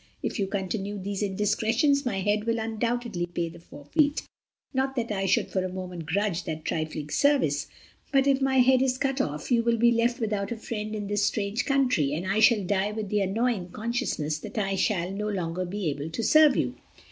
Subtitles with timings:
[0.23, 4.23] If you continue these indiscretions my head will undoubtedly pay the forfeit.
[4.73, 7.67] Not that I should for a moment grudge that trifling service,
[8.11, 11.05] but if my head is cut off you will be left without a friend in
[11.05, 15.27] this strange country, and I shall die with the annoying consciousness that I shall no
[15.29, 16.73] longer be able to serve you."